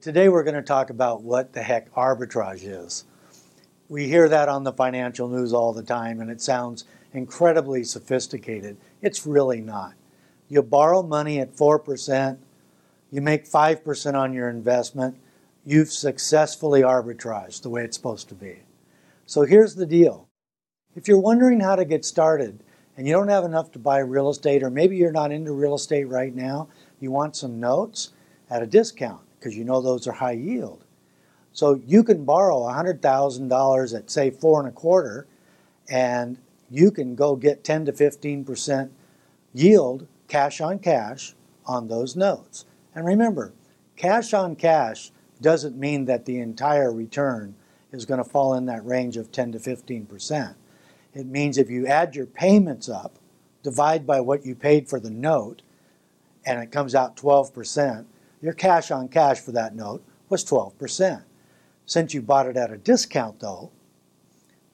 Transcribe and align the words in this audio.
Today 0.00 0.30
we're 0.30 0.44
going 0.44 0.54
to 0.54 0.62
talk 0.62 0.88
about 0.88 1.20
what 1.20 1.52
the 1.52 1.62
heck 1.62 1.92
arbitrage 1.92 2.62
is. 2.62 3.04
We 3.90 4.08
hear 4.08 4.30
that 4.30 4.48
on 4.48 4.64
the 4.64 4.72
financial 4.72 5.28
news 5.28 5.52
all 5.52 5.74
the 5.74 5.82
time 5.82 6.22
and 6.22 6.30
it 6.30 6.40
sounds 6.40 6.86
incredibly 7.12 7.84
sophisticated. 7.84 8.78
It's 9.02 9.26
really 9.26 9.60
not. 9.60 9.92
You 10.48 10.62
borrow 10.62 11.02
money 11.02 11.38
at 11.38 11.54
4%, 11.54 12.38
you 13.10 13.20
make 13.20 13.44
5% 13.44 14.14
on 14.14 14.32
your 14.32 14.48
investment, 14.48 15.18
you've 15.66 15.92
successfully 15.92 16.80
arbitraged 16.80 17.60
the 17.60 17.68
way 17.68 17.84
it's 17.84 17.98
supposed 17.98 18.30
to 18.30 18.34
be. 18.34 18.60
So 19.26 19.42
here's 19.42 19.74
the 19.74 19.84
deal. 19.84 20.28
If 20.96 21.08
you're 21.08 21.18
wondering 21.18 21.60
how 21.60 21.76
to 21.76 21.84
get 21.84 22.06
started 22.06 22.64
and 22.96 23.06
you 23.06 23.12
don't 23.12 23.28
have 23.28 23.44
enough 23.44 23.70
to 23.72 23.78
buy 23.78 23.98
real 23.98 24.30
estate 24.30 24.62
or 24.62 24.70
maybe 24.70 24.96
you're 24.96 25.12
not 25.12 25.30
into 25.30 25.52
real 25.52 25.74
estate 25.74 26.08
right 26.08 26.34
now, 26.34 26.68
you 27.00 27.10
want 27.10 27.36
some 27.36 27.60
notes 27.60 28.12
at 28.48 28.62
a 28.62 28.66
discount 28.66 29.20
because 29.40 29.56
you 29.56 29.64
know 29.64 29.80
those 29.80 30.06
are 30.06 30.12
high 30.12 30.32
yield. 30.32 30.84
So 31.52 31.80
you 31.86 32.04
can 32.04 32.24
borrow 32.24 32.60
$100,000 32.60 33.96
at 33.96 34.10
say 34.10 34.30
four 34.30 34.60
and 34.60 34.68
a 34.68 34.72
quarter 34.72 35.26
and 35.88 36.38
you 36.70 36.90
can 36.90 37.16
go 37.16 37.34
get 37.34 37.64
10 37.64 37.86
to 37.86 37.92
15% 37.92 38.90
yield 39.52 40.06
cash 40.28 40.60
on 40.60 40.78
cash 40.78 41.34
on 41.66 41.88
those 41.88 42.14
notes. 42.14 42.66
And 42.94 43.04
remember, 43.04 43.52
cash 43.96 44.32
on 44.32 44.54
cash 44.54 45.10
doesn't 45.40 45.76
mean 45.76 46.04
that 46.04 46.26
the 46.26 46.38
entire 46.38 46.92
return 46.92 47.54
is 47.92 48.04
going 48.04 48.22
to 48.22 48.28
fall 48.28 48.54
in 48.54 48.66
that 48.66 48.84
range 48.84 49.16
of 49.16 49.32
10 49.32 49.52
to 49.52 49.58
15%. 49.58 50.54
It 51.14 51.26
means 51.26 51.58
if 51.58 51.70
you 51.70 51.86
add 51.86 52.14
your 52.14 52.26
payments 52.26 52.88
up, 52.88 53.16
divide 53.62 54.06
by 54.06 54.20
what 54.20 54.46
you 54.46 54.54
paid 54.54 54.88
for 54.88 55.00
the 55.00 55.10
note, 55.10 55.62
and 56.46 56.62
it 56.62 56.70
comes 56.70 56.94
out 56.94 57.16
12%, 57.16 58.04
your 58.40 58.52
cash 58.52 58.90
on 58.90 59.08
cash 59.08 59.40
for 59.40 59.52
that 59.52 59.74
note 59.74 60.02
was 60.28 60.44
12%. 60.44 61.24
Since 61.86 62.14
you 62.14 62.22
bought 62.22 62.46
it 62.46 62.56
at 62.56 62.72
a 62.72 62.78
discount, 62.78 63.40
though, 63.40 63.70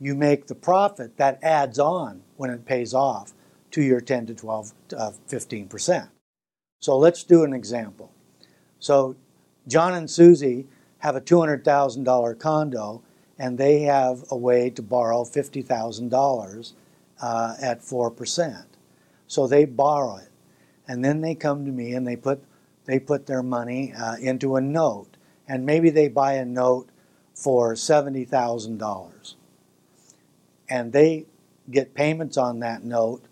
you 0.00 0.14
make 0.14 0.46
the 0.46 0.54
profit 0.54 1.16
that 1.16 1.38
adds 1.42 1.78
on 1.78 2.22
when 2.36 2.50
it 2.50 2.66
pays 2.66 2.92
off 2.92 3.32
to 3.70 3.82
your 3.82 4.00
10 4.00 4.26
to 4.26 4.34
12, 4.34 4.72
uh, 4.96 5.12
15%. 5.28 6.08
So 6.80 6.98
let's 6.98 7.24
do 7.24 7.44
an 7.44 7.52
example. 7.52 8.12
So 8.78 9.16
John 9.66 9.94
and 9.94 10.10
Susie 10.10 10.66
have 10.98 11.16
a 11.16 11.20
$200,000 11.20 12.38
condo 12.38 13.02
and 13.38 13.58
they 13.58 13.80
have 13.80 14.24
a 14.30 14.36
way 14.36 14.70
to 14.70 14.82
borrow 14.82 15.22
$50,000 15.24 16.72
uh, 17.22 17.54
at 17.60 17.80
4%. 17.80 18.64
So 19.26 19.46
they 19.46 19.64
borrow 19.64 20.16
it. 20.16 20.28
And 20.86 21.04
then 21.04 21.20
they 21.20 21.34
come 21.34 21.64
to 21.64 21.72
me 21.72 21.94
and 21.94 22.06
they 22.06 22.16
put 22.16 22.44
they 22.84 22.98
put 22.98 23.26
their 23.26 23.42
money 23.42 23.92
uh, 23.92 24.16
into 24.16 24.56
a 24.56 24.60
note, 24.60 25.16
and 25.48 25.64
maybe 25.64 25.90
they 25.90 26.08
buy 26.08 26.34
a 26.34 26.44
note 26.44 26.88
for 27.34 27.74
$70,000. 27.74 29.34
And 30.68 30.92
they 30.92 31.26
get 31.70 31.94
payments 31.94 32.36
on 32.36 32.60
that 32.60 32.84
note 32.84 33.24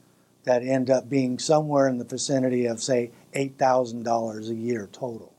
that 0.45 0.63
end 0.63 0.91
up 0.91 1.09
being 1.09 1.39
somewhere 1.39 1.89
in 1.89 1.99
the 1.99 2.05
vicinity 2.05 2.67
of, 2.67 2.83
say, 2.83 3.11
$8,000 3.35 4.51
a 4.51 4.55
year 4.55 4.89
total. 4.93 5.33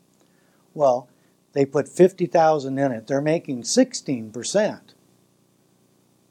Well, 0.73 1.09
they 1.53 1.66
put 1.66 1.88
50,000 1.88 2.78
in 2.78 2.91
it. 2.91 3.08
They're 3.08 3.22
making 3.22 3.64
16%. 3.64 4.80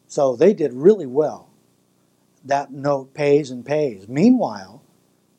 So 0.08 0.36
they 0.36 0.52
did 0.52 0.72
really 0.72 1.06
well. 1.06 1.48
That 2.44 2.72
note 2.72 3.14
pays 3.14 3.50
and 3.50 3.64
pays. 3.64 4.08
Meanwhile, 4.08 4.82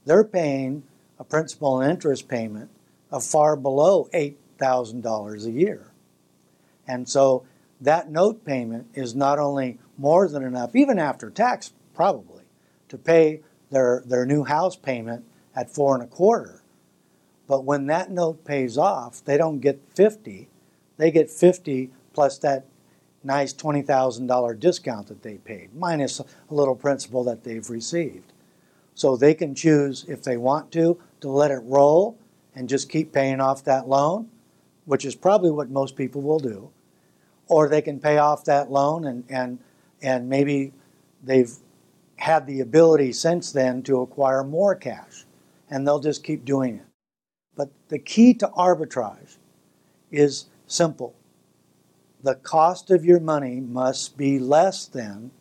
they're 0.05 0.23
paying 0.23 0.83
a 1.19 1.23
principal 1.23 1.81
and 1.81 1.91
interest 1.91 2.27
payment 2.27 2.69
of 3.11 3.23
far 3.23 3.55
below 3.55 4.09
$8,000 4.13 5.45
a 5.45 5.51
year. 5.51 5.91
And 6.87 7.07
so 7.07 7.45
that 7.79 8.09
note 8.09 8.43
payment 8.45 8.87
is 8.93 9.15
not 9.15 9.39
only 9.39 9.79
more 9.97 10.27
than 10.27 10.43
enough, 10.43 10.75
even 10.75 10.99
after 10.99 11.29
tax 11.29 11.73
probably, 11.93 12.43
to 12.89 12.97
pay 12.97 13.41
their, 13.69 14.03
their 14.05 14.25
new 14.25 14.43
house 14.43 14.75
payment 14.75 15.25
at 15.55 15.73
four 15.73 15.95
and 15.95 16.03
a 16.03 16.07
quarter. 16.07 16.63
But 17.47 17.65
when 17.65 17.87
that 17.87 18.09
note 18.09 18.45
pays 18.45 18.77
off, 18.77 19.23
they 19.23 19.37
don't 19.37 19.59
get 19.59 19.81
50, 19.93 20.49
they 20.97 21.11
get 21.11 21.29
50 21.29 21.91
plus 22.13 22.37
that 22.39 22.65
nice 23.23 23.53
$20,000 23.53 24.59
discount 24.59 25.07
that 25.07 25.23
they 25.23 25.37
paid, 25.37 25.73
minus 25.73 26.19
a 26.19 26.25
little 26.49 26.75
principal 26.75 27.23
that 27.23 27.43
they've 27.43 27.69
received. 27.69 28.32
So 28.95 29.15
they 29.15 29.33
can 29.33 29.55
choose, 29.55 30.05
if 30.07 30.23
they 30.23 30.37
want 30.37 30.71
to, 30.73 30.99
to 31.21 31.29
let 31.29 31.51
it 31.51 31.61
roll 31.63 32.17
and 32.55 32.69
just 32.69 32.89
keep 32.89 33.11
paying 33.11 33.41
off 33.41 33.63
that 33.63 33.87
loan, 33.87 34.29
which 34.85 35.05
is 35.05 35.15
probably 35.15 35.51
what 35.51 35.69
most 35.69 35.95
people 35.95 36.21
will 36.21 36.39
do. 36.39 36.69
Or 37.47 37.67
they 37.67 37.81
can 37.81 37.99
pay 37.99 38.17
off 38.17 38.45
that 38.45 38.71
loan 38.71 39.05
and, 39.05 39.23
and, 39.29 39.59
and 40.01 40.29
maybe 40.29 40.73
they've 41.23 41.51
had 42.17 42.45
the 42.45 42.61
ability 42.61 43.13
since 43.13 43.51
then 43.51 43.81
to 43.83 44.01
acquire 44.01 44.43
more 44.43 44.75
cash 44.75 45.25
and 45.69 45.85
they'll 45.87 45.99
just 45.99 46.23
keep 46.23 46.45
doing 46.45 46.75
it. 46.75 46.85
But 47.55 47.71
the 47.89 47.99
key 47.99 48.33
to 48.35 48.47
arbitrage 48.49 49.37
is 50.11 50.45
simple. 50.67 51.15
The 52.21 52.35
cost 52.35 52.91
of 52.91 53.03
your 53.03 53.19
money 53.19 53.59
must 53.59 54.17
be 54.17 54.39
less 54.39 54.85
than 54.85 55.31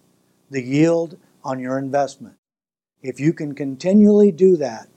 the 0.50 0.62
yield 0.62 1.18
on 1.44 1.60
your 1.60 1.78
investment. 1.78 2.36
If 3.02 3.20
you 3.20 3.32
can 3.32 3.54
continually 3.54 4.32
do 4.32 4.56
that 4.58 4.88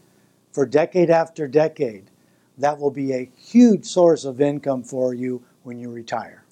for 0.51 0.65
decade 0.65 1.09
after 1.09 1.47
decade, 1.47 2.11
that 2.57 2.79
will 2.79 2.91
be 2.91 3.13
a 3.13 3.31
huge 3.37 3.85
source 3.85 4.25
of 4.25 4.41
income 4.41 4.83
for 4.83 5.13
you 5.13 5.43
when 5.63 5.79
you 5.79 5.91
retire. 5.91 6.44